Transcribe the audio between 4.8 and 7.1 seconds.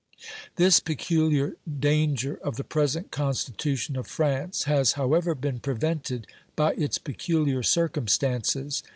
however been prevented by its